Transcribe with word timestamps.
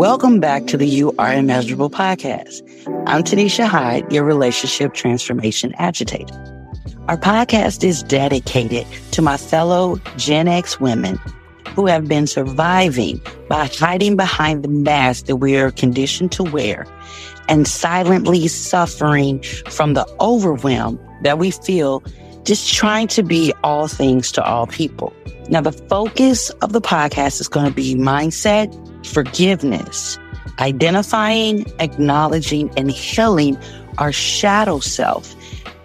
Welcome 0.00 0.40
back 0.40 0.66
to 0.68 0.78
the 0.78 0.86
You 0.86 1.14
Are 1.18 1.30
Immeasurable 1.30 1.90
podcast. 1.90 2.62
I'm 3.06 3.22
Tonesha 3.22 3.66
Hyde, 3.66 4.10
your 4.10 4.24
relationship 4.24 4.94
transformation 4.94 5.74
agitator. 5.76 6.34
Our 7.06 7.18
podcast 7.18 7.84
is 7.84 8.02
dedicated 8.04 8.86
to 9.10 9.20
my 9.20 9.36
fellow 9.36 10.00
Gen 10.16 10.48
X 10.48 10.80
women 10.80 11.18
who 11.74 11.84
have 11.84 12.08
been 12.08 12.26
surviving 12.26 13.20
by 13.50 13.66
hiding 13.66 14.16
behind 14.16 14.62
the 14.62 14.68
mask 14.68 15.26
that 15.26 15.36
we 15.36 15.58
are 15.58 15.70
conditioned 15.70 16.32
to 16.32 16.44
wear 16.44 16.86
and 17.50 17.68
silently 17.68 18.48
suffering 18.48 19.42
from 19.68 19.92
the 19.92 20.06
overwhelm 20.18 20.98
that 21.24 21.38
we 21.38 21.50
feel 21.50 22.02
just 22.50 22.74
trying 22.74 23.06
to 23.06 23.22
be 23.22 23.54
all 23.62 23.86
things 23.86 24.32
to 24.32 24.42
all 24.42 24.66
people. 24.66 25.14
Now, 25.50 25.60
the 25.60 25.70
focus 25.70 26.50
of 26.62 26.72
the 26.72 26.80
podcast 26.80 27.40
is 27.40 27.46
going 27.46 27.66
to 27.66 27.72
be 27.72 27.94
mindset, 27.94 28.66
forgiveness, 29.06 30.18
identifying, 30.58 31.64
acknowledging, 31.78 32.68
and 32.76 32.90
healing 32.90 33.56
our 33.98 34.10
shadow 34.10 34.80
self 34.80 35.32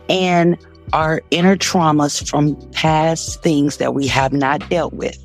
and 0.09 0.58
our 0.92 1.22
inner 1.30 1.56
traumas 1.56 2.28
from 2.28 2.56
past 2.72 3.44
things 3.44 3.78
that 3.78 3.94
we 3.94 4.08
have 4.08 4.34
not 4.34 4.68
dealt 4.68 4.94
with 4.94 5.23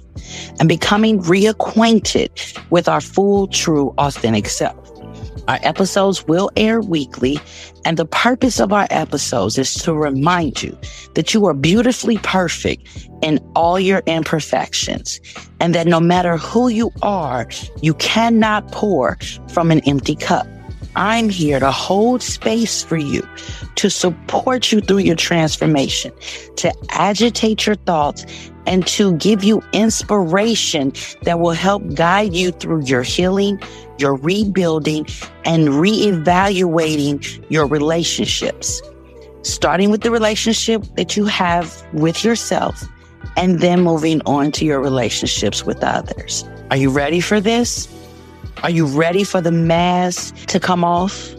and 0.58 0.68
becoming 0.68 1.22
reacquainted 1.22 2.28
with 2.68 2.86
our 2.86 3.00
full, 3.00 3.46
true, 3.46 3.94
authentic 3.96 4.46
self. 4.46 4.89
Our 5.48 5.58
episodes 5.62 6.26
will 6.26 6.50
air 6.56 6.80
weekly, 6.80 7.38
and 7.84 7.96
the 7.96 8.04
purpose 8.04 8.60
of 8.60 8.72
our 8.72 8.86
episodes 8.90 9.58
is 9.58 9.74
to 9.82 9.94
remind 9.94 10.62
you 10.62 10.76
that 11.14 11.34
you 11.34 11.46
are 11.46 11.54
beautifully 11.54 12.18
perfect 12.18 13.08
in 13.22 13.38
all 13.54 13.80
your 13.80 14.02
imperfections, 14.06 15.20
and 15.60 15.74
that 15.74 15.86
no 15.86 16.00
matter 16.00 16.36
who 16.36 16.68
you 16.68 16.90
are, 17.02 17.48
you 17.82 17.94
cannot 17.94 18.70
pour 18.72 19.18
from 19.48 19.70
an 19.70 19.80
empty 19.80 20.14
cup. 20.14 20.46
I'm 20.96 21.28
here 21.28 21.60
to 21.60 21.70
hold 21.70 22.20
space 22.20 22.82
for 22.82 22.96
you, 22.96 23.26
to 23.76 23.88
support 23.88 24.72
you 24.72 24.80
through 24.80 24.98
your 24.98 25.14
transformation, 25.14 26.12
to 26.56 26.74
agitate 26.90 27.64
your 27.64 27.76
thoughts, 27.76 28.26
and 28.66 28.86
to 28.86 29.16
give 29.16 29.42
you 29.42 29.62
inspiration 29.72 30.92
that 31.22 31.40
will 31.40 31.52
help 31.52 31.82
guide 31.94 32.34
you 32.34 32.50
through 32.52 32.84
your 32.84 33.02
healing, 33.02 33.60
your 33.98 34.16
rebuilding, 34.16 35.06
and 35.44 35.68
reevaluating 35.68 37.44
your 37.48 37.66
relationships. 37.66 38.82
Starting 39.42 39.90
with 39.90 40.02
the 40.02 40.10
relationship 40.10 40.84
that 40.96 41.16
you 41.16 41.24
have 41.24 41.82
with 41.94 42.24
yourself, 42.24 42.82
and 43.36 43.60
then 43.60 43.82
moving 43.82 44.20
on 44.26 44.52
to 44.52 44.64
your 44.64 44.80
relationships 44.80 45.64
with 45.64 45.82
others. 45.82 46.44
Are 46.70 46.76
you 46.76 46.90
ready 46.90 47.20
for 47.20 47.40
this? 47.40 47.88
Are 48.62 48.70
you 48.70 48.86
ready 48.86 49.24
for 49.24 49.40
the 49.40 49.52
mask 49.52 50.34
to 50.46 50.60
come 50.60 50.84
off 50.84 51.34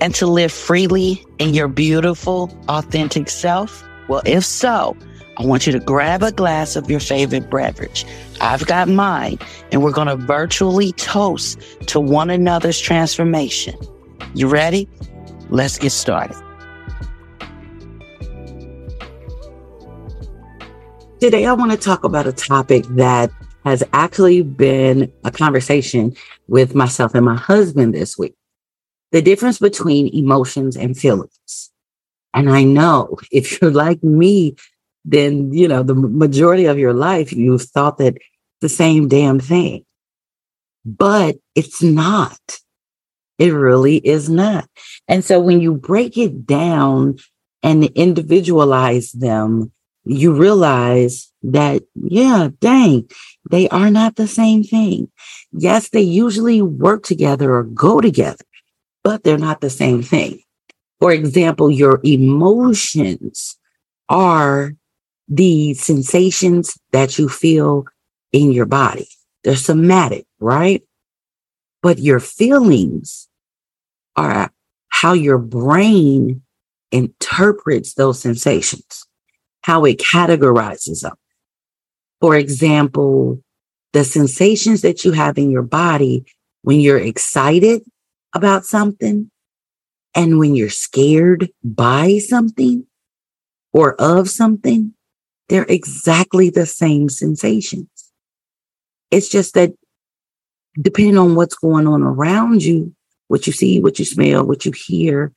and 0.00 0.14
to 0.16 0.26
live 0.26 0.50
freely 0.50 1.24
in 1.38 1.54
your 1.54 1.68
beautiful, 1.68 2.50
authentic 2.68 3.28
self? 3.28 3.84
Well, 4.08 4.22
if 4.26 4.44
so, 4.44 4.96
I 5.38 5.44
want 5.44 5.66
you 5.66 5.72
to 5.72 5.80
grab 5.80 6.22
a 6.22 6.32
glass 6.32 6.76
of 6.76 6.90
your 6.90 7.00
favorite 7.00 7.50
beverage. 7.50 8.06
I've 8.40 8.66
got 8.66 8.88
mine, 8.88 9.38
and 9.70 9.82
we're 9.82 9.92
going 9.92 10.08
to 10.08 10.16
virtually 10.16 10.92
toast 10.92 11.60
to 11.88 12.00
one 12.00 12.30
another's 12.30 12.80
transformation. 12.80 13.74
You 14.34 14.48
ready? 14.48 14.88
Let's 15.50 15.76
get 15.78 15.92
started. 15.92 16.36
Today, 21.20 21.44
I 21.44 21.52
want 21.52 21.70
to 21.72 21.76
talk 21.76 22.04
about 22.04 22.26
a 22.26 22.32
topic 22.32 22.84
that 22.90 23.30
has 23.64 23.82
actually 23.92 24.40
been 24.40 25.12
a 25.24 25.30
conversation 25.30 26.16
with 26.48 26.74
myself 26.74 27.14
and 27.14 27.26
my 27.26 27.36
husband 27.36 27.94
this 27.94 28.16
week. 28.16 28.34
The 29.12 29.20
difference 29.20 29.58
between 29.58 30.08
emotions 30.14 30.76
and 30.76 30.96
feelings. 30.96 31.70
And 32.32 32.50
I 32.50 32.64
know 32.64 33.18
if 33.32 33.60
you're 33.60 33.70
like 33.70 34.02
me, 34.02 34.56
then, 35.06 35.52
you 35.52 35.68
know, 35.68 35.82
the 35.82 35.94
majority 35.94 36.66
of 36.66 36.78
your 36.78 36.92
life, 36.92 37.32
you've 37.32 37.62
thought 37.62 37.98
that 37.98 38.18
the 38.60 38.68
same 38.68 39.06
damn 39.06 39.38
thing, 39.38 39.84
but 40.84 41.36
it's 41.54 41.82
not. 41.82 42.40
It 43.38 43.52
really 43.52 43.98
is 43.98 44.28
not. 44.28 44.68
And 45.06 45.24
so 45.24 45.38
when 45.38 45.60
you 45.60 45.74
break 45.74 46.18
it 46.18 46.46
down 46.46 47.18
and 47.62 47.84
individualize 47.84 49.12
them, 49.12 49.72
you 50.04 50.34
realize 50.34 51.32
that, 51.42 51.82
yeah, 51.94 52.48
dang, 52.60 53.08
they 53.50 53.68
are 53.68 53.90
not 53.90 54.16
the 54.16 54.26
same 54.26 54.64
thing. 54.64 55.10
Yes, 55.52 55.90
they 55.90 56.00
usually 56.00 56.62
work 56.62 57.04
together 57.04 57.54
or 57.54 57.62
go 57.62 58.00
together, 58.00 58.44
but 59.04 59.22
they're 59.22 59.38
not 59.38 59.60
the 59.60 59.70
same 59.70 60.02
thing. 60.02 60.40
For 60.98 61.12
example, 61.12 61.70
your 61.70 62.00
emotions 62.04 63.58
are 64.08 64.72
the 65.28 65.74
sensations 65.74 66.78
that 66.92 67.18
you 67.18 67.28
feel 67.28 67.84
in 68.32 68.52
your 68.52 68.66
body. 68.66 69.08
They're 69.44 69.56
somatic, 69.56 70.26
right? 70.40 70.82
But 71.82 71.98
your 71.98 72.20
feelings 72.20 73.28
are 74.16 74.50
how 74.88 75.12
your 75.12 75.38
brain 75.38 76.42
interprets 76.90 77.94
those 77.94 78.20
sensations, 78.20 79.06
how 79.62 79.84
it 79.84 79.98
categorizes 79.98 81.02
them. 81.02 81.16
For 82.20 82.36
example, 82.36 83.42
the 83.92 84.04
sensations 84.04 84.82
that 84.82 85.04
you 85.04 85.12
have 85.12 85.38
in 85.38 85.50
your 85.50 85.62
body 85.62 86.24
when 86.62 86.80
you're 86.80 86.98
excited 86.98 87.82
about 88.34 88.64
something 88.64 89.30
and 90.14 90.38
when 90.38 90.54
you're 90.56 90.70
scared 90.70 91.50
by 91.62 92.18
something 92.18 92.86
or 93.72 93.94
of 94.00 94.28
something, 94.28 94.94
they're 95.48 95.66
exactly 95.68 96.50
the 96.50 96.66
same 96.66 97.08
sensations. 97.08 97.88
It's 99.10 99.28
just 99.28 99.54
that 99.54 99.72
depending 100.80 101.18
on 101.18 101.34
what's 101.34 101.54
going 101.54 101.86
on 101.86 102.02
around 102.02 102.64
you, 102.64 102.94
what 103.28 103.46
you 103.46 103.52
see, 103.52 103.80
what 103.80 103.98
you 103.98 104.04
smell, 104.04 104.46
what 104.46 104.66
you 104.66 104.72
hear, 104.72 105.32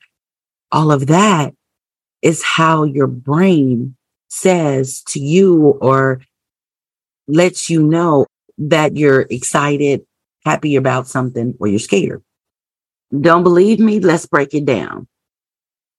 all 0.72 0.92
of 0.92 1.06
that 1.08 1.54
is 2.22 2.42
how 2.42 2.84
your 2.84 3.06
brain 3.06 3.96
says 4.28 5.02
to 5.02 5.20
you 5.20 5.78
or 5.80 6.20
lets 7.26 7.70
you 7.70 7.82
know 7.82 8.26
that 8.58 8.96
you're 8.96 9.22
excited, 9.30 10.04
happy 10.44 10.76
about 10.76 11.06
something, 11.06 11.54
or 11.58 11.66
you're 11.66 11.78
scared. 11.78 12.22
Don't 13.18 13.42
believe 13.42 13.80
me? 13.80 13.98
Let's 13.98 14.26
break 14.26 14.54
it 14.54 14.64
down. 14.64 15.08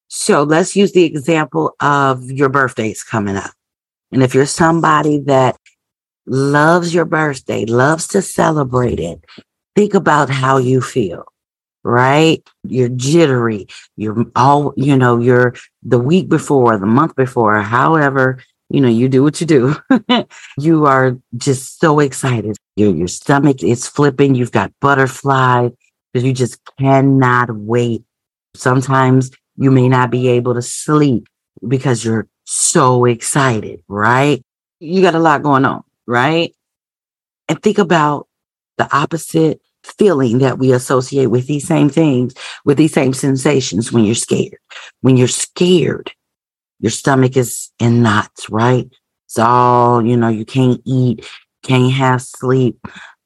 So 0.08 0.42
let's 0.42 0.76
use 0.76 0.92
the 0.92 1.04
example 1.04 1.74
of 1.80 2.30
your 2.30 2.48
birthdays 2.48 3.02
coming 3.02 3.36
up. 3.36 3.52
And 4.12 4.22
if 4.22 4.34
you're 4.34 4.46
somebody 4.46 5.20
that 5.20 5.56
loves 6.26 6.94
your 6.94 7.06
birthday, 7.06 7.64
loves 7.64 8.06
to 8.08 8.22
celebrate 8.22 9.00
it, 9.00 9.24
think 9.74 9.94
about 9.94 10.30
how 10.30 10.58
you 10.58 10.80
feel, 10.80 11.24
right? 11.82 12.46
You're 12.62 12.90
jittery. 12.90 13.66
You're 13.96 14.26
all, 14.36 14.74
you 14.76 14.96
know, 14.96 15.18
you're 15.18 15.54
the 15.82 15.98
week 15.98 16.28
before, 16.28 16.78
the 16.78 16.86
month 16.86 17.16
before, 17.16 17.60
however, 17.62 18.38
you 18.68 18.80
know, 18.80 18.88
you 18.88 19.08
do 19.08 19.22
what 19.22 19.40
you 19.40 19.46
do. 19.46 19.76
you 20.58 20.86
are 20.86 21.18
just 21.36 21.78
so 21.78 22.00
excited. 22.00 22.56
Your, 22.76 22.94
your 22.94 23.08
stomach 23.08 23.62
is 23.62 23.86
flipping. 23.86 24.34
You've 24.34 24.52
got 24.52 24.72
butterflies 24.80 25.72
because 26.12 26.24
you 26.24 26.32
just 26.32 26.58
cannot 26.78 27.54
wait. 27.54 28.02
Sometimes 28.54 29.30
you 29.56 29.70
may 29.70 29.88
not 29.88 30.10
be 30.10 30.28
able 30.28 30.54
to 30.54 30.62
sleep 30.62 31.26
because 31.66 32.02
you're 32.02 32.28
so 32.44 33.04
excited, 33.04 33.82
right? 33.88 34.42
You 34.80 35.02
got 35.02 35.14
a 35.14 35.20
lot 35.20 35.42
going 35.42 35.64
on 35.64 35.84
right? 36.06 36.54
And 37.48 37.62
think 37.62 37.78
about 37.78 38.28
the 38.78 38.94
opposite 38.94 39.60
feeling 39.82 40.38
that 40.38 40.58
we 40.58 40.72
associate 40.72 41.26
with 41.26 41.46
these 41.46 41.66
same 41.66 41.88
things, 41.88 42.34
with 42.64 42.78
these 42.78 42.92
same 42.92 43.12
sensations 43.12 43.92
when 43.92 44.04
you're 44.04 44.14
scared. 44.14 44.58
When 45.00 45.16
you're 45.16 45.28
scared, 45.28 46.12
your 46.80 46.90
stomach 46.90 47.36
is 47.36 47.70
in 47.78 48.02
knots, 48.02 48.48
right? 48.48 48.88
It's 49.26 49.38
all, 49.38 50.04
you 50.04 50.16
know, 50.16 50.28
you 50.28 50.44
can't 50.44 50.80
eat, 50.84 51.26
can't 51.62 51.92
have 51.92 52.22
sleep, 52.22 52.78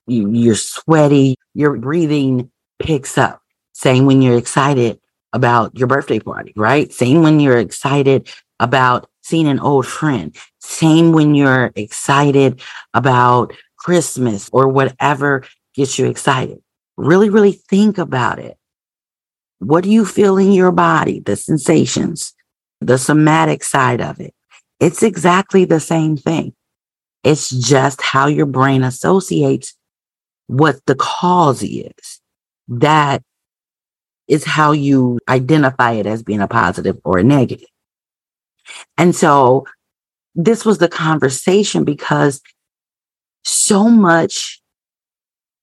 you, 0.06 0.30
you're 0.30 0.54
sweaty, 0.54 1.36
your 1.54 1.76
breathing 1.76 2.50
picks 2.78 3.18
up. 3.18 3.42
Same 3.72 4.06
when 4.06 4.22
you're 4.22 4.38
excited 4.38 4.98
about 5.32 5.76
your 5.76 5.88
birthday 5.88 6.20
party, 6.20 6.52
right? 6.56 6.92
Same 6.92 7.22
when 7.22 7.40
you're 7.40 7.58
excited 7.58 8.30
about 8.60 9.10
seeing 9.26 9.48
an 9.48 9.58
old 9.58 9.86
friend. 9.86 10.36
Same 10.60 11.12
when 11.12 11.34
you're 11.34 11.72
excited 11.74 12.60
about 12.94 13.52
Christmas 13.76 14.48
or 14.52 14.68
whatever 14.68 15.44
gets 15.74 15.98
you 15.98 16.06
excited. 16.06 16.58
Really, 16.96 17.28
really 17.28 17.52
think 17.52 17.98
about 17.98 18.38
it. 18.38 18.56
What 19.58 19.84
do 19.84 19.90
you 19.90 20.04
feel 20.04 20.38
in 20.38 20.52
your 20.52 20.72
body? 20.72 21.20
The 21.20 21.36
sensations, 21.36 22.34
the 22.80 22.98
somatic 22.98 23.64
side 23.64 24.00
of 24.00 24.20
it. 24.20 24.34
It's 24.80 25.02
exactly 25.02 25.64
the 25.64 25.80
same 25.80 26.16
thing. 26.16 26.54
It's 27.24 27.50
just 27.50 28.00
how 28.02 28.28
your 28.28 28.46
brain 28.46 28.84
associates 28.84 29.74
what 30.46 30.76
the 30.86 30.94
cause 30.94 31.62
is. 31.62 32.20
that 32.68 33.22
is 34.28 34.44
how 34.44 34.72
you 34.72 35.18
identify 35.28 35.92
it 35.92 36.06
as 36.06 36.22
being 36.22 36.40
a 36.40 36.48
positive 36.48 36.98
or 37.04 37.18
a 37.18 37.22
negative. 37.22 37.68
And 38.96 39.14
so 39.14 39.66
this 40.34 40.64
was 40.64 40.78
the 40.78 40.88
conversation 40.88 41.84
because 41.84 42.40
so 43.44 43.88
much 43.88 44.60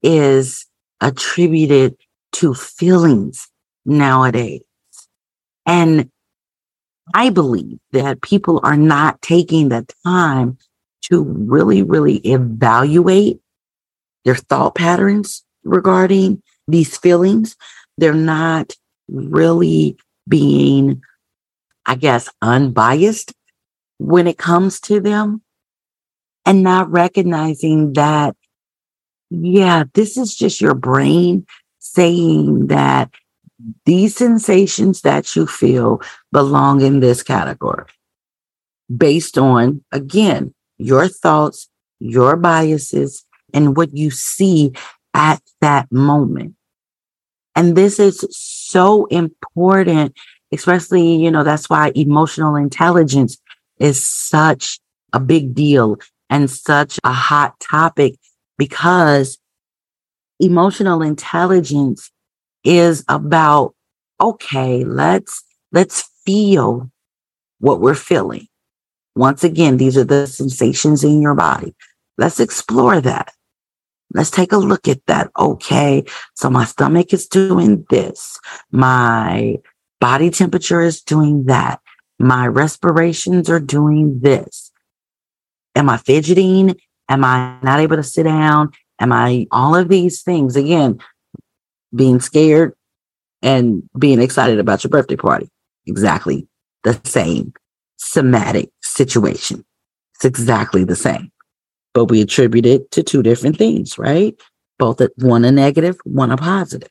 is 0.01 0.65
attributed 1.01 1.95
to 2.33 2.53
feelings 2.53 3.47
nowadays. 3.85 4.61
And 5.65 6.09
I 7.13 7.29
believe 7.29 7.79
that 7.91 8.21
people 8.21 8.59
are 8.63 8.77
not 8.77 9.21
taking 9.21 9.69
the 9.69 9.85
time 10.05 10.57
to 11.03 11.23
really, 11.23 11.83
really 11.83 12.17
evaluate 12.17 13.39
their 14.23 14.35
thought 14.35 14.75
patterns 14.75 15.43
regarding 15.63 16.41
these 16.67 16.97
feelings. 16.97 17.55
They're 17.97 18.13
not 18.13 18.73
really 19.09 19.97
being, 20.27 21.01
I 21.85 21.95
guess, 21.95 22.29
unbiased 22.41 23.33
when 23.97 24.27
it 24.27 24.37
comes 24.37 24.79
to 24.81 24.99
them 24.99 25.41
and 26.45 26.63
not 26.63 26.91
recognizing 26.91 27.93
that, 27.93 28.35
yeah, 29.29 29.85
this 29.93 30.17
is 30.17 30.35
just 30.35 30.61
your 30.61 30.75
brain 30.75 31.45
saying 31.79 32.67
that 32.67 33.09
these 33.85 34.15
sensations 34.15 35.01
that 35.01 35.35
you 35.35 35.47
feel 35.47 36.01
belong 36.31 36.81
in 36.81 36.99
this 36.99 37.23
category 37.23 37.85
based 38.95 39.37
on, 39.37 39.83
again, 39.91 40.53
your 40.77 41.07
thoughts, 41.07 41.69
your 41.99 42.35
biases, 42.35 43.25
and 43.53 43.77
what 43.77 43.95
you 43.95 44.11
see 44.11 44.73
at 45.13 45.41
that 45.61 45.91
moment. 45.91 46.55
And 47.55 47.75
this 47.75 47.99
is 47.99 48.25
so 48.31 49.05
important, 49.05 50.17
especially, 50.53 51.15
you 51.15 51.31
know, 51.31 51.43
that's 51.43 51.69
why 51.69 51.91
emotional 51.95 52.55
intelligence 52.55 53.37
is 53.79 54.03
such 54.05 54.79
a 55.11 55.19
big 55.19 55.53
deal 55.53 55.97
and 56.29 56.49
such 56.49 56.99
a 57.03 57.11
hot 57.11 57.59
topic 57.59 58.15
because 58.57 59.37
emotional 60.39 61.01
intelligence 61.01 62.11
is 62.63 63.03
about, 63.09 63.73
okay, 64.21 64.83
let's, 64.83 65.43
let's 65.71 66.09
feel 66.25 66.89
what 67.59 67.81
we're 67.81 67.95
feeling. 67.95 68.47
Once 69.15 69.43
again, 69.43 69.77
these 69.77 69.97
are 69.97 70.03
the 70.03 70.25
sensations 70.25 71.03
in 71.03 71.21
your 71.21 71.35
body. 71.35 71.75
Let's 72.17 72.39
explore 72.39 73.01
that. 73.01 73.33
Let's 74.13 74.31
take 74.31 74.51
a 74.51 74.57
look 74.57 74.87
at 74.87 75.05
that. 75.07 75.31
Okay. 75.37 76.03
So 76.35 76.49
my 76.49 76.65
stomach 76.65 77.13
is 77.13 77.27
doing 77.27 77.85
this. 77.89 78.39
My 78.71 79.57
body 80.03 80.29
temperature 80.29 80.81
is 80.81 81.01
doing 81.01 81.45
that. 81.45 81.79
My 82.19 82.45
respirations 82.45 83.49
are 83.49 83.61
doing 83.61 84.19
this. 84.19 84.69
Am 85.75 85.89
I 85.89 85.95
fidgeting? 85.95 86.75
Am 87.07 87.23
I 87.23 87.57
not 87.63 87.79
able 87.79 87.95
to 87.95 88.03
sit 88.03 88.23
down? 88.23 88.71
Am 88.99 89.13
I 89.13 89.47
all 89.49 89.77
of 89.77 89.87
these 89.87 90.21
things? 90.21 90.57
Again, 90.57 90.99
being 91.95 92.19
scared 92.19 92.73
and 93.41 93.81
being 93.97 94.19
excited 94.19 94.59
about 94.59 94.83
your 94.83 94.91
birthday 94.91 95.15
party. 95.15 95.49
Exactly 95.85 96.49
the 96.83 96.99
same 97.05 97.53
somatic 97.95 98.71
situation. 98.81 99.63
It's 100.15 100.25
exactly 100.25 100.83
the 100.83 100.97
same, 100.97 101.31
but 101.93 102.05
we 102.05 102.19
attribute 102.19 102.65
it 102.65 102.91
to 102.91 103.03
two 103.03 103.23
different 103.23 103.57
things, 103.57 103.97
right? 103.97 104.35
Both 104.77 105.01
one 105.15 105.45
a 105.45 105.51
negative, 105.53 105.95
one 106.03 106.31
a 106.31 106.35
positive. 106.35 106.89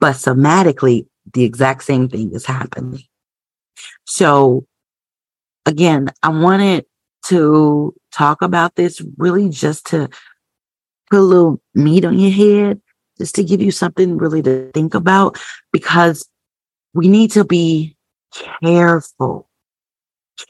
But 0.00 0.16
somatically, 0.16 1.06
the 1.32 1.44
exact 1.44 1.84
same 1.84 2.08
thing 2.08 2.32
is 2.32 2.46
happening. 2.46 3.02
So 4.06 4.66
again, 5.66 6.08
I 6.22 6.28
wanted 6.30 6.86
to 7.26 7.94
talk 8.12 8.42
about 8.42 8.76
this 8.76 9.02
really 9.16 9.48
just 9.48 9.86
to 9.86 10.08
put 11.10 11.18
a 11.18 11.22
little 11.22 11.60
meat 11.74 12.04
on 12.04 12.18
your 12.18 12.30
head 12.30 12.80
just 13.18 13.34
to 13.34 13.44
give 13.44 13.60
you 13.60 13.70
something 13.70 14.16
really 14.16 14.40
to 14.42 14.70
think 14.72 14.94
about 14.94 15.38
because 15.72 16.26
we 16.94 17.06
need 17.06 17.30
to 17.32 17.44
be 17.44 17.96
careful, 18.62 19.48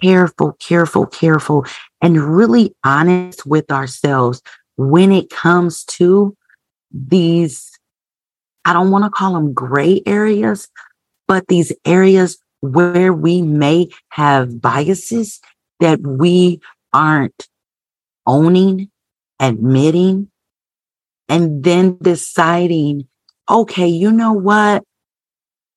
careful, 0.01 0.53
careful, 0.61 1.07
careful, 1.07 1.67
and 2.01 2.17
really 2.17 2.75
honest 2.85 3.45
with 3.45 3.71
ourselves 3.73 4.41
when 4.77 5.11
it 5.11 5.31
comes 5.31 5.85
to 5.85 6.37
these, 6.93 7.71
I 8.65 8.73
don't 8.73 8.91
want 8.91 9.05
to 9.05 9.11
call 9.11 9.35
them 9.35 9.53
gray 9.53 10.03
areas, 10.07 10.69
but 11.27 11.49
these 11.49 11.73
areas 11.85 12.39
where 12.61 13.13
we 13.13 13.43
may 13.43 13.89
have 14.11 14.61
biases 14.61 15.41
that 15.81 16.01
we 16.01 16.61
aren't 16.93 17.49
owning, 18.27 18.91
admitting, 19.39 20.31
and 21.29 21.65
then 21.65 21.97
deciding, 22.03 23.09
okay, 23.49 23.87
you 23.87 24.13
know 24.13 24.33
what? 24.33 24.85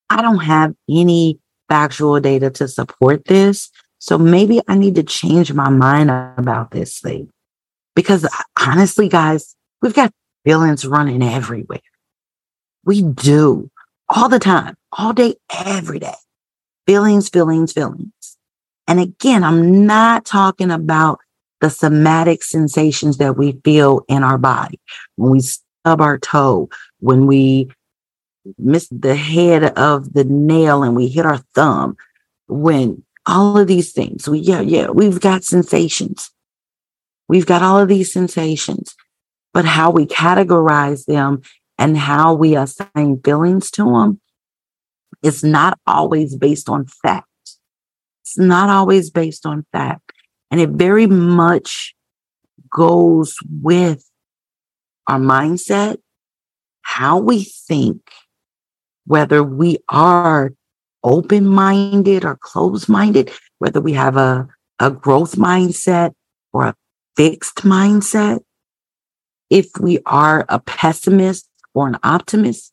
I 0.10 0.22
don't 0.22 0.40
have 0.40 0.74
any 0.90 1.40
factual 1.70 2.20
data 2.20 2.50
to 2.52 2.68
support 2.68 3.26
this. 3.26 3.70
So 4.00 4.18
maybe 4.18 4.60
I 4.68 4.76
need 4.76 4.96
to 4.96 5.04
change 5.04 5.54
my 5.54 5.70
mind 5.70 6.12
about 6.12 6.72
this 6.72 7.00
thing. 7.00 7.30
Because 7.96 8.28
honestly, 8.60 9.08
guys, 9.08 9.56
we've 9.82 9.94
got 9.94 10.12
feelings 10.44 10.86
running 10.86 11.24
everywhere. 11.24 11.80
We 12.86 13.02
do 13.02 13.70
all 14.10 14.30
the 14.30 14.40
time, 14.40 14.76
all 14.92 15.14
day, 15.14 15.36
every 15.66 16.00
day. 16.00 16.16
Feelings, 16.86 17.30
feelings, 17.30 17.74
feelings. 17.74 18.38
And 18.88 19.00
again, 19.00 19.44
I'm 19.44 19.86
not 19.86 20.26
talking 20.26 20.72
about 20.72 21.20
the 21.62 21.70
somatic 21.70 22.44
sensations 22.44 23.18
that 23.18 23.38
we 23.38 23.54
feel 23.64 24.04
in 24.10 24.24
our 24.24 24.38
body 24.38 24.80
when 25.16 25.32
we 25.32 25.40
stub 25.40 26.02
our 26.02 26.18
toe, 26.18 26.70
when 27.00 27.26
we 27.26 27.72
miss 28.58 28.90
the 28.90 29.16
head 29.16 29.64
of 29.78 30.12
the 30.14 30.26
nail 30.26 30.84
and 30.84 30.96
we 30.96 31.08
hit 31.08 31.26
our 31.26 31.38
thumb, 31.56 31.96
when 32.48 33.02
all 33.26 33.58
of 33.58 33.68
these 33.68 33.94
things, 33.94 34.28
we, 34.28 34.40
yeah, 34.40 34.60
yeah, 34.60 34.90
we've 34.90 35.22
got 35.22 35.46
sensations. 35.46 36.32
We've 37.30 37.46
got 37.46 37.62
all 37.62 37.80
of 37.80 37.88
these 37.88 38.12
sensations, 38.12 38.96
but 39.54 39.64
how 39.64 39.92
we 39.92 40.06
categorize 40.06 41.06
them 41.06 41.42
and 41.78 41.98
how 41.98 42.34
we 42.34 42.56
assign 42.56 43.20
feelings 43.24 43.72
to 43.72 43.84
them 43.84 44.22
is 45.22 45.44
not 45.44 45.80
always 45.88 46.36
based 46.36 46.70
on 46.70 46.86
fact. 46.86 47.28
It's 48.22 48.38
not 48.38 48.70
always 48.70 49.10
based 49.10 49.46
on 49.46 49.66
fact. 49.72 50.12
And 50.52 50.62
it 50.62 50.70
very 50.70 51.08
much 51.08 51.96
goes 52.70 53.36
with 53.62 54.06
our 55.08 55.20
mindset, 55.20 55.98
how 56.82 57.18
we 57.18 57.44
think, 57.44 58.02
whether 59.06 59.44
we 59.44 59.78
are 59.90 60.54
open 61.04 61.46
minded 61.48 62.24
or 62.24 62.38
closed 62.38 62.88
minded, 62.88 63.32
whether 63.60 63.82
we 63.82 63.94
have 63.94 64.16
a, 64.16 64.48
a 64.80 64.92
growth 64.92 65.36
mindset 65.36 66.14
or 66.54 66.68
a 66.68 66.76
fixed 67.18 67.58
mindset, 67.58 68.42
if 69.50 69.68
we 69.80 70.00
are 70.06 70.46
a 70.50 70.60
pessimist 70.60 71.48
or 71.74 71.88
an 71.88 71.98
optimist, 72.04 72.72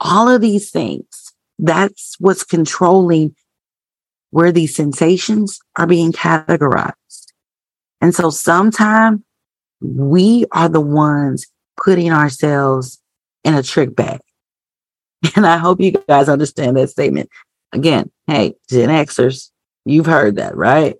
all 0.00 0.28
of 0.28 0.40
these 0.40 0.70
things, 0.70 1.32
that's 1.58 2.16
what's 2.18 2.44
controlling 2.44 3.34
where 4.30 4.52
these 4.52 4.74
sensations 4.74 5.60
are 5.76 5.86
being 5.86 6.12
categorized. 6.12 7.32
And 8.00 8.14
so 8.14 8.30
sometimes 8.30 9.20
we 9.80 10.44
are 10.52 10.68
the 10.68 10.80
ones 10.80 11.46
putting 11.82 12.12
ourselves 12.12 13.00
in 13.44 13.54
a 13.54 13.62
trick 13.62 13.94
bag. 13.94 14.20
And 15.36 15.46
I 15.46 15.56
hope 15.56 15.80
you 15.80 15.92
guys 15.92 16.28
understand 16.28 16.76
that 16.76 16.90
statement. 16.90 17.30
Again, 17.72 18.10
hey, 18.26 18.56
Gen 18.68 18.90
Xers, 18.90 19.50
you've 19.86 20.04
heard 20.04 20.36
that, 20.36 20.54
right? 20.54 20.96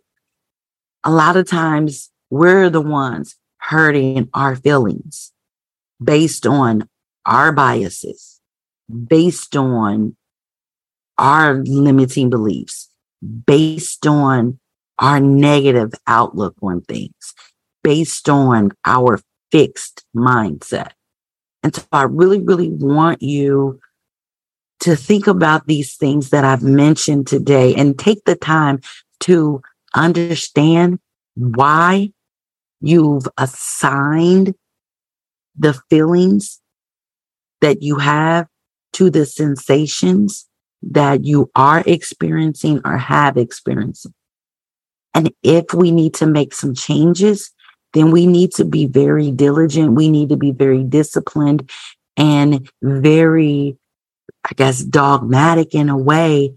A 1.05 1.11
lot 1.11 1.37
of 1.37 1.47
times 1.47 2.11
we're 2.31 2.71
the 2.71 2.81
ones 2.81 3.37
hurting 3.59 4.31
our 4.33 4.57
feelings 4.57 5.33
based 6.03 6.47
on 6.47 6.89
our 7.27 7.53
biases, 7.53 8.41
based 9.09 9.57
on 9.57 10.17
our 11.19 11.63
limiting 11.65 12.31
beliefs, 12.31 12.91
based 13.47 14.07
on 14.07 14.59
our 14.99 15.21
negative 15.21 15.93
outlook 16.07 16.55
on 16.63 16.81
things 16.83 17.35
based 17.85 18.29
on 18.29 18.73
our 18.85 19.21
fixed 19.53 20.05
mindset. 20.17 20.91
And 21.63 21.73
so 21.73 21.85
I 21.93 22.03
really, 22.03 22.41
really 22.41 22.71
want 22.71 23.23
you 23.23 23.79
to 24.81 24.97
think 24.97 25.29
about 25.29 25.67
these 25.67 25.95
things 25.97 26.31
that 26.31 26.45
I've 26.45 26.63
mentioned 26.63 27.29
today 27.29 27.75
and 27.75 27.97
take 27.97 28.25
the 28.25 28.35
time 28.35 28.81
to 29.21 29.63
understand 29.95 30.99
why 31.37 32.11
you've 32.81 33.29
assigned 33.39 34.55
the 35.57 35.75
feelings 35.89 36.61
that 37.61 37.83
you 37.83 37.97
have 37.97 38.47
to 38.95 39.11
the 39.11 39.27
sensations 39.27 40.47
that 40.83 41.25
you 41.25 41.51
are 41.55 41.83
experiencing 41.87 42.81
or 42.85 42.97
have 42.97 43.37
experienced. 43.37 44.07
And 45.15 45.33
if 45.43 45.73
we 45.73 45.91
need 45.91 46.15
to 46.15 46.27
make 46.27 46.53
some 46.53 46.75
changes, 46.75 47.53
then 47.93 48.11
we 48.11 48.27
need 48.27 48.53
to 48.55 48.65
be 48.65 48.87
very 48.87 49.31
diligent. 49.31 49.93
We 49.93 50.11
need 50.11 50.29
to 50.31 50.37
be 50.37 50.53
very 50.53 50.83
disciplined 50.83 51.71
and 52.17 52.69
very, 52.83 53.77
I 54.45 54.55
guess, 54.55 54.81
dogmatic 54.81 55.75
in 55.75 55.89
a 55.89 55.97
way 55.97 56.55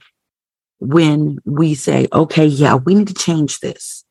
when 0.80 1.39
we 1.46 1.75
say, 1.75 2.08
okay, 2.12 2.46
yeah, 2.46 2.75
we 2.75 2.96
need 2.96 3.08
to 3.08 3.13
change 3.13 3.60
this. 3.60 4.04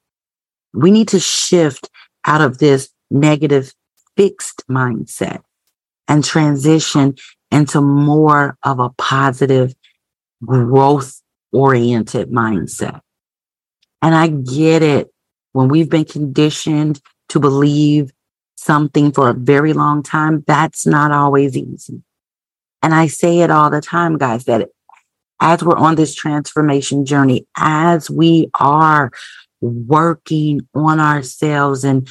We 0.73 0.91
need 0.91 1.09
to 1.09 1.21
shift 1.21 1.91
out 2.25 2.41
of 2.41 2.59
this 2.59 2.89
negative 3.11 3.73
fixed 4.17 4.65
mindset 4.69 5.43
and 6.09 6.25
transition 6.25 7.17
into 7.51 7.81
more 7.81 8.57
of 8.63 8.79
a 8.79 8.91
positive 8.91 9.75
growth 10.45 11.23
oriented 11.53 12.31
mindset. 12.31 13.01
And 14.03 14.15
I 14.15 14.29
get 14.29 14.83
it 14.83 15.13
when 15.53 15.69
we've 15.69 15.89
been 15.89 16.05
conditioned 16.05 17.01
to 17.31 17.41
believe 17.41 18.13
something 18.57 19.13
for 19.13 19.31
a 19.31 19.35
very 19.35 19.73
long 19.73 20.03
time, 20.03 20.45
that's 20.47 20.87
not 20.87 21.13
always 21.13 21.57
easy. 21.57 22.03
And 22.83 22.95
I 22.95 23.07
say 23.07 23.41
it 23.41 23.51
all 23.51 23.71
the 23.71 23.81
time, 23.81 24.19
guys, 24.19 24.45
that 24.45 24.69
as 25.41 25.63
we're 25.63 25.77
on 25.77 25.95
this 25.95 26.15
transformation 26.15 27.05
journey, 27.05 27.47
as 27.57 28.11
we 28.11 28.51
are 28.59 29.11
working 29.61 30.61
on 30.75 31.01
ourselves 31.01 31.85
and 31.85 32.09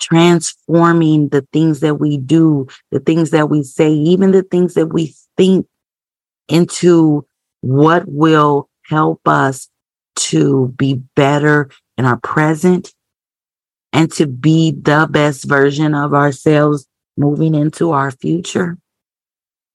transforming 0.00 1.28
the 1.28 1.46
things 1.52 1.80
that 1.80 1.96
we 1.96 2.18
do, 2.18 2.66
the 2.90 3.00
things 3.00 3.30
that 3.30 3.48
we 3.48 3.62
say, 3.62 3.90
even 3.90 4.30
the 4.30 4.42
things 4.42 4.74
that 4.74 4.88
we 4.88 5.14
think 5.36 5.66
into 6.48 7.26
what 7.60 8.04
will 8.06 8.68
help 8.84 9.20
us 9.26 9.68
to 10.14 10.68
be 10.76 10.94
better 11.14 11.70
in 11.96 12.04
our 12.04 12.18
present 12.18 12.94
and 13.92 14.10
to 14.12 14.26
be 14.26 14.72
the 14.72 15.08
best 15.10 15.44
version 15.44 15.94
of 15.94 16.14
ourselves 16.14 16.86
moving 17.16 17.54
into 17.54 17.92
our 17.92 18.10
future. 18.10 18.78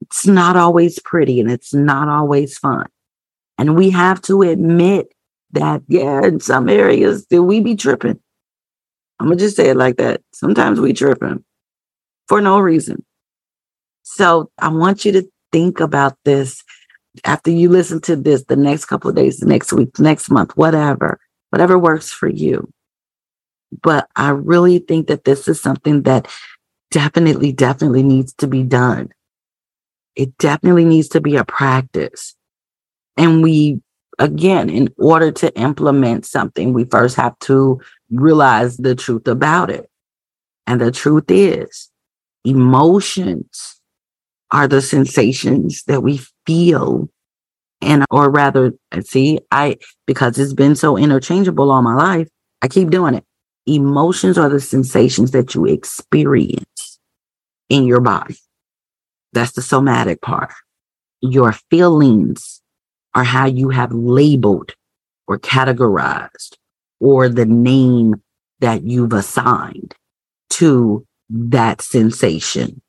It's 0.01 0.25
not 0.25 0.55
always 0.55 0.99
pretty 0.99 1.39
and 1.39 1.49
it's 1.49 1.73
not 1.73 2.07
always 2.07 2.57
fun. 2.57 2.87
And 3.57 3.75
we 3.75 3.91
have 3.91 4.21
to 4.23 4.41
admit 4.41 5.13
that, 5.51 5.81
yeah, 5.87 6.23
in 6.23 6.39
some 6.39 6.69
areas, 6.69 7.25
do 7.25 7.43
we 7.43 7.59
be 7.59 7.75
tripping? 7.75 8.19
I'm 9.21 9.27
gonna 9.27 9.35
just 9.35 9.55
say 9.55 9.69
it 9.69 9.77
like 9.77 9.97
that. 9.97 10.21
Sometimes 10.33 10.79
we 10.79 10.93
tripping 10.93 11.43
for 12.27 12.41
no 12.41 12.59
reason. 12.59 13.05
So 14.01 14.49
I 14.57 14.69
want 14.69 15.05
you 15.05 15.11
to 15.11 15.29
think 15.51 15.79
about 15.79 16.17
this 16.25 16.63
after 17.23 17.51
you 17.51 17.69
listen 17.69 18.01
to 18.01 18.15
this 18.15 18.45
the 18.45 18.55
next 18.55 18.85
couple 18.85 19.11
of 19.11 19.15
days, 19.15 19.37
the 19.37 19.45
next 19.45 19.73
week, 19.73 19.99
next 19.99 20.31
month, 20.31 20.57
whatever, 20.57 21.19
whatever 21.51 21.77
works 21.77 22.11
for 22.11 22.27
you. 22.27 22.73
But 23.83 24.07
I 24.15 24.29
really 24.29 24.79
think 24.79 25.05
that 25.07 25.23
this 25.23 25.47
is 25.47 25.61
something 25.61 26.01
that 26.01 26.27
definitely, 26.89 27.51
definitely 27.51 28.01
needs 28.01 28.33
to 28.39 28.47
be 28.47 28.63
done. 28.63 29.11
It 30.15 30.35
definitely 30.39 30.85
needs 30.85 31.09
to 31.09 31.21
be 31.21 31.35
a 31.35 31.45
practice. 31.45 32.35
And 33.17 33.43
we, 33.43 33.81
again, 34.17 34.71
in 34.71 34.91
order 34.97 35.31
to 35.33 35.55
implement 35.55 36.25
something, 36.25 36.73
we 36.73 36.85
first 36.85 37.17
have 37.17 37.37
to 37.41 37.79
realize 38.11 38.77
the 38.77 38.95
truth 38.95 39.27
about 39.27 39.69
it. 39.69 39.89
And 40.67 40.79
the 40.79 40.91
truth 40.91 41.25
is, 41.29 41.89
emotions 42.45 43.79
are 44.51 44.67
the 44.67 44.81
sensations 44.81 45.83
that 45.87 46.01
we 46.01 46.21
feel. 46.45 47.09
And 47.83 48.05
or 48.11 48.29
rather 48.29 48.73
see 49.01 49.39
i 49.49 49.75
because 50.05 50.37
it's 50.37 50.53
been 50.53 50.75
so 50.75 50.97
interchangeable 50.97 51.71
all 51.71 51.81
my 51.81 51.95
life 51.95 52.27
i 52.61 52.67
keep 52.67 52.91
doing 52.91 53.15
it. 53.15 53.23
Emotions 53.65 54.37
are 54.37 54.49
the 54.49 54.59
sensations 54.59 55.31
that 55.31 55.55
you 55.55 55.65
experience 55.65 56.99
in 57.69 57.85
your 57.85 58.01
body. 58.01 58.37
That's 59.33 59.53
the 59.53 59.61
somatic 59.61 60.21
part. 60.21 60.53
Your 61.21 61.53
feelings 61.71 62.61
are 63.15 63.23
how 63.23 63.45
you 63.45 63.69
have 63.69 63.91
labeled 63.91 64.73
or 65.27 65.39
categorized 65.39 66.57
or 67.01 67.27
the 67.27 67.45
name 67.45 68.21
that 68.61 68.83
you've 68.83 69.11
assigned 69.11 69.93
to 70.51 71.05
that 71.29 71.81
sensation 71.81 72.81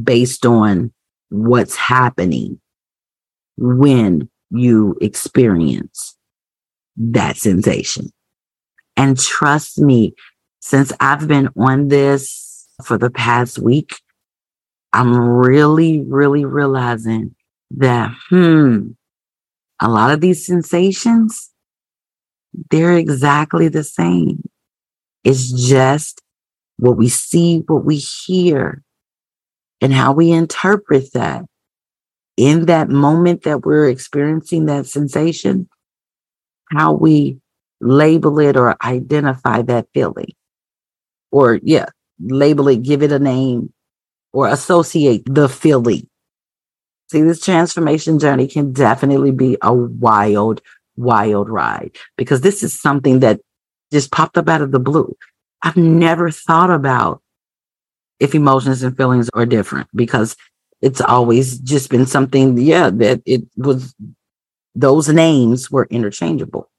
based 0.00 0.46
on 0.46 0.92
what's 1.30 1.74
happening 1.74 2.60
when 3.56 4.28
you 4.50 4.96
experience 5.00 6.16
that 6.96 7.36
sensation. 7.36 8.10
And 8.96 9.18
trust 9.18 9.78
me, 9.78 10.14
since 10.60 10.92
I've 11.00 11.26
been 11.26 11.48
on 11.56 11.88
this 11.88 12.68
for 12.84 12.98
the 12.98 13.10
past 13.10 13.58
week, 13.58 13.94
I'm 14.92 15.16
really, 15.16 16.00
really 16.00 16.44
realizing 16.44 17.34
that, 17.72 18.12
hmm, 18.28 18.88
a 19.80 19.88
lot 19.88 20.10
of 20.10 20.20
these 20.20 20.44
sensations, 20.44 21.50
they're 22.70 22.96
exactly 22.96 23.68
the 23.68 23.84
same. 23.84 24.42
It's 25.24 25.50
just 25.50 26.22
what 26.76 26.96
we 26.96 27.08
see, 27.08 27.64
what 27.66 27.84
we 27.84 27.96
hear, 27.96 28.82
and 29.80 29.92
how 29.92 30.12
we 30.12 30.30
interpret 30.30 31.12
that 31.12 31.44
in 32.36 32.66
that 32.66 32.88
moment 32.88 33.42
that 33.42 33.66
we're 33.66 33.88
experiencing 33.88 34.66
that 34.66 34.86
sensation, 34.86 35.68
how 36.70 36.92
we 36.92 37.40
label 37.80 38.38
it 38.38 38.56
or 38.56 38.76
identify 38.82 39.62
that 39.62 39.88
feeling. 39.92 40.32
Or, 41.30 41.58
yeah, 41.62 41.86
label 42.20 42.68
it, 42.68 42.82
give 42.82 43.02
it 43.02 43.12
a 43.12 43.18
name, 43.18 43.72
or 44.32 44.48
associate 44.48 45.22
the 45.26 45.48
feeling. 45.48 46.08
See, 47.10 47.22
this 47.22 47.40
transformation 47.40 48.18
journey 48.18 48.46
can 48.46 48.72
definitely 48.72 49.32
be 49.32 49.56
a 49.62 49.72
wild, 49.72 50.60
wild 50.98 51.48
ride 51.48 51.96
because 52.16 52.40
this 52.42 52.62
is 52.62 52.78
something 52.78 53.20
that 53.20 53.40
just 53.92 54.10
popped 54.10 54.36
up 54.36 54.48
out 54.48 54.60
of 54.60 54.72
the 54.72 54.80
blue. 54.80 55.16
I've 55.62 55.76
never 55.76 56.30
thought 56.30 56.70
about 56.70 57.22
if 58.20 58.34
emotions 58.34 58.82
and 58.82 58.96
feelings 58.96 59.30
are 59.34 59.46
different 59.46 59.88
because 59.94 60.36
it's 60.82 61.00
always 61.00 61.58
just 61.58 61.90
been 61.90 62.06
something, 62.06 62.58
yeah, 62.58 62.90
that 62.90 63.22
it 63.24 63.42
was, 63.56 63.94
those 64.74 65.08
names 65.08 65.70
were 65.70 65.86
interchangeable. 65.90 66.70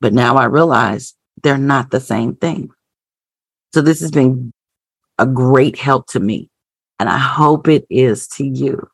But 0.00 0.12
now 0.12 0.36
I 0.36 0.44
realize 0.44 1.14
they're 1.42 1.58
not 1.58 1.90
the 1.90 2.00
same 2.00 2.34
thing. 2.36 2.70
So 3.74 3.80
this 3.80 4.00
has 4.00 4.10
been 4.10 4.52
a 5.18 5.26
great 5.26 5.78
help 5.78 6.06
to 6.08 6.20
me. 6.20 6.50
And 6.98 7.08
I 7.08 7.18
hope 7.18 7.68
it 7.68 7.86
is 7.88 8.28
to 8.28 8.44
you. 8.44 8.88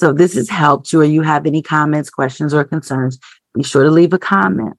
So 0.00 0.10
if 0.10 0.16
this 0.16 0.34
has 0.34 0.48
helped 0.48 0.92
you 0.92 1.00
or 1.00 1.04
you 1.04 1.22
have 1.22 1.46
any 1.46 1.62
comments, 1.62 2.10
questions, 2.10 2.54
or 2.54 2.64
concerns, 2.64 3.18
be 3.54 3.62
sure 3.62 3.84
to 3.84 3.90
leave 3.90 4.12
a 4.12 4.18
comment. 4.18 4.76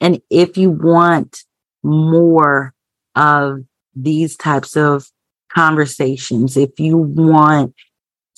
And 0.00 0.20
if 0.30 0.56
you 0.56 0.70
want 0.70 1.44
more 1.82 2.74
of 3.14 3.60
these 3.94 4.36
types 4.36 4.76
of 4.76 5.08
conversations, 5.52 6.56
if 6.56 6.78
you 6.78 6.96
want 6.96 7.74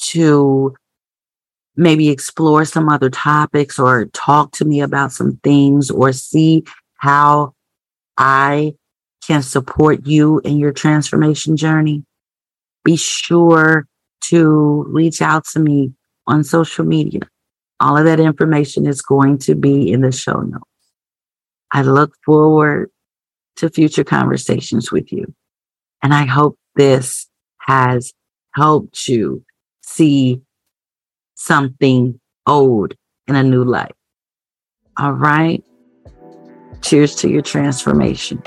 to 0.02 0.74
maybe 1.76 2.10
explore 2.10 2.64
some 2.64 2.88
other 2.88 3.10
topics 3.10 3.78
or 3.78 4.06
talk 4.06 4.52
to 4.52 4.64
me 4.64 4.80
about 4.80 5.12
some 5.12 5.38
things 5.42 5.90
or 5.90 6.12
see 6.12 6.64
how 6.96 7.54
I 8.18 8.74
can 9.26 9.42
support 9.42 10.06
you 10.06 10.40
in 10.40 10.58
your 10.58 10.72
transformation 10.72 11.56
journey, 11.56 12.04
be 12.84 12.96
sure 12.96 13.86
to 14.22 14.84
reach 14.88 15.22
out 15.22 15.44
to 15.52 15.60
me 15.60 15.92
on 16.26 16.44
social 16.44 16.84
media. 16.84 17.20
All 17.80 17.96
of 17.96 18.04
that 18.04 18.20
information 18.20 18.86
is 18.86 19.00
going 19.00 19.38
to 19.38 19.54
be 19.54 19.90
in 19.90 20.02
the 20.02 20.12
show 20.12 20.40
notes. 20.40 20.64
I 21.72 21.82
look 21.82 22.14
forward 22.24 22.90
to 23.56 23.70
future 23.70 24.04
conversations 24.04 24.90
with 24.90 25.12
you. 25.12 25.32
And 26.02 26.14
I 26.14 26.24
hope 26.24 26.58
this 26.76 27.28
has 27.60 28.12
helped 28.54 29.06
you 29.08 29.44
see 29.82 30.40
something 31.34 32.20
old 32.46 32.94
in 33.26 33.36
a 33.36 33.42
new 33.42 33.64
light. 33.64 33.92
All 34.98 35.12
right. 35.12 35.62
Cheers 36.82 37.14
to 37.16 37.28
your 37.28 37.42
transformation. 37.42 38.42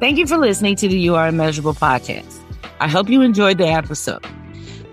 Thank 0.00 0.18
you 0.18 0.26
for 0.26 0.38
listening 0.38 0.76
to 0.76 0.88
the 0.88 0.98
You 0.98 1.16
Are 1.16 1.28
Immeasurable 1.28 1.74
podcast. 1.74 2.47
I 2.80 2.86
hope 2.86 3.08
you 3.08 3.22
enjoyed 3.22 3.58
the 3.58 3.66
episode. 3.66 4.24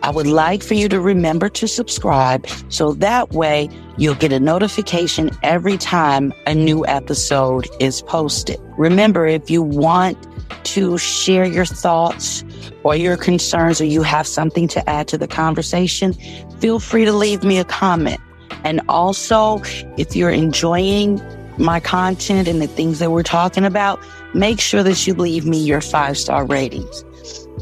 I 0.01 0.09
would 0.09 0.27
like 0.27 0.63
for 0.63 0.73
you 0.73 0.89
to 0.89 0.99
remember 0.99 1.49
to 1.49 1.67
subscribe 1.67 2.47
so 2.69 2.93
that 2.93 3.31
way 3.31 3.69
you'll 3.97 4.15
get 4.15 4.31
a 4.31 4.39
notification 4.39 5.29
every 5.43 5.77
time 5.77 6.33
a 6.47 6.55
new 6.55 6.85
episode 6.87 7.67
is 7.79 8.01
posted. 8.01 8.59
Remember, 8.77 9.27
if 9.27 9.49
you 9.49 9.61
want 9.61 10.17
to 10.65 10.97
share 10.97 11.45
your 11.45 11.65
thoughts 11.65 12.43
or 12.83 12.95
your 12.95 13.17
concerns 13.17 13.79
or 13.79 13.85
you 13.85 14.01
have 14.01 14.25
something 14.25 14.67
to 14.69 14.89
add 14.89 15.07
to 15.07 15.17
the 15.17 15.27
conversation, 15.27 16.13
feel 16.59 16.79
free 16.79 17.05
to 17.05 17.13
leave 17.13 17.43
me 17.43 17.59
a 17.59 17.65
comment. 17.65 18.19
And 18.63 18.81
also, 18.89 19.61
if 19.97 20.15
you're 20.15 20.31
enjoying 20.31 21.21
my 21.57 21.79
content 21.79 22.47
and 22.47 22.61
the 22.61 22.67
things 22.67 22.99
that 22.99 23.11
we're 23.11 23.23
talking 23.23 23.63
about, 23.63 23.99
make 24.33 24.59
sure 24.59 24.83
that 24.83 25.05
you 25.05 25.13
leave 25.13 25.45
me 25.45 25.57
your 25.57 25.81
five 25.81 26.17
star 26.17 26.45
ratings. 26.45 27.05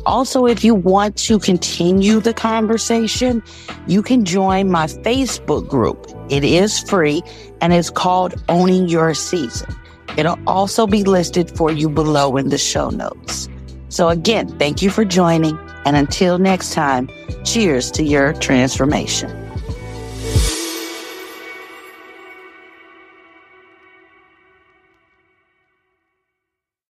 Also, 0.06 0.46
if 0.46 0.64
you 0.64 0.76
want 0.76 1.16
to 1.18 1.40
continue 1.40 2.20
the 2.20 2.34
conversation, 2.34 3.42
you 3.88 4.02
can 4.02 4.26
join 4.26 4.70
my 4.70 4.88
Facebook 4.88 5.68
group. 5.68 6.08
It 6.30 6.44
is 6.44 6.80
free 6.80 7.22
and 7.62 7.74
it's 7.74 7.90
called 7.90 8.36
Owning 8.50 8.90
Your 8.90 9.14
Season. 9.14 9.74
It'll 10.18 10.40
also 10.46 10.86
be 10.86 11.04
listed 11.04 11.56
for 11.56 11.72
you 11.72 11.90
below 11.90 12.38
in 12.38 12.50
the 12.50 12.58
show 12.58 12.90
notes. 12.90 13.50
So 13.90 14.10
again, 14.10 14.48
thank 14.60 14.82
you 14.82 14.90
for 14.90 15.06
joining. 15.06 15.58
And 15.86 15.96
until 15.96 16.38
next 16.38 16.74
time, 16.74 17.10
cheers 17.44 17.92
to 17.92 18.04
your 18.04 18.34
transformation. 18.34 19.30